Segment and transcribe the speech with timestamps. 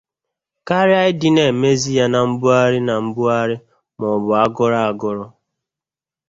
[0.67, 3.55] karịa ịdị na-emezị ya na mbugharị na mbugharị
[3.99, 5.25] maọbụ a gụrụ gụrụ